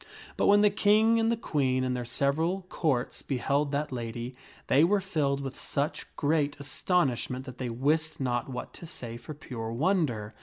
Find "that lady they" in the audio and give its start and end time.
3.71-4.83